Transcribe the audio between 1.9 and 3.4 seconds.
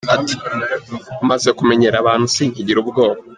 abantu sinkigira ubwoba.